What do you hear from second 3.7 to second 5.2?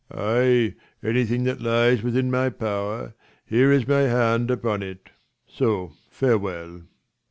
is my hand upon it,